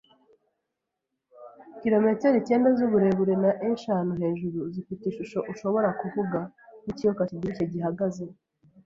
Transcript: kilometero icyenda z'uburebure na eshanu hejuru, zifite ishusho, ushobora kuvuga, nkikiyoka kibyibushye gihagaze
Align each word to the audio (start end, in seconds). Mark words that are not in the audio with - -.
kilometero 1.81 2.35
icyenda 2.41 2.67
z'uburebure 2.77 3.33
na 3.43 3.51
eshanu 3.69 4.11
hejuru, 4.21 4.59
zifite 4.73 5.03
ishusho, 5.07 5.39
ushobora 5.51 5.89
kuvuga, 6.01 6.39
nkikiyoka 6.83 7.21
kibyibushye 7.27 7.65
gihagaze 7.73 8.23